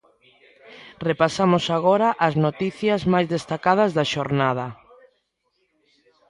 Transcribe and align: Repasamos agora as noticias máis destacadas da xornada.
Repasamos 1.07 1.65
agora 1.77 2.09
as 2.27 2.33
noticias 2.45 3.01
máis 3.13 3.27
destacadas 3.35 3.91
da 3.97 4.05
xornada. 4.13 4.67